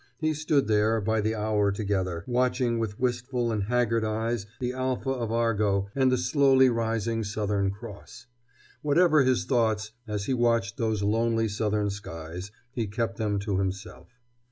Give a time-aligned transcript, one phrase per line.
[0.17, 5.11] He stood there, by the hour together, watching with wistful and haggard eyes the Alpha
[5.11, 8.25] of Argo and the slowly rising Southern Cross.
[8.81, 14.07] Whatever his thoughts, as he watched those lonely Southern skies, he kept them to himself.